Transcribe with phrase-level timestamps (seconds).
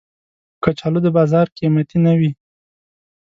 [0.63, 2.31] کچالو د بازار قېمتي نه وي